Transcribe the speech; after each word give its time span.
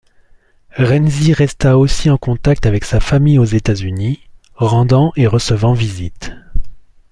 Renzi 0.77 1.31
resta 1.31 1.77
aussi 1.77 2.09
en 2.09 2.17
contact 2.17 2.65
avec 2.65 2.85
sa 2.85 2.99
famille 2.99 3.37
aux 3.37 3.43
États-Unis, 3.45 4.19
rendant 4.55 5.13
et 5.15 5.27
recevant 5.27 5.73
visites. 5.73 6.31